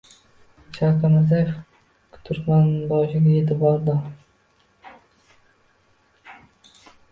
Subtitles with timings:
[0.77, 1.51] Shavkat Mirziyoyev
[2.29, 3.99] Turkmanboshiga yetib bordi